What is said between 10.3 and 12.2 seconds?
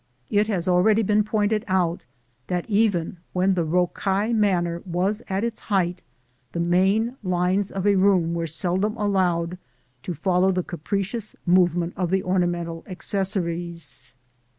the capricious movement of